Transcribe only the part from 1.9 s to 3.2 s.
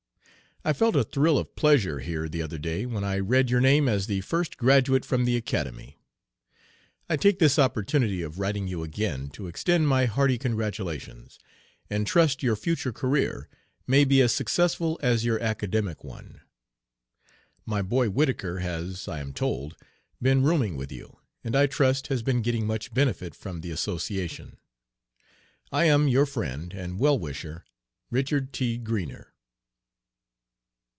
here the other day when I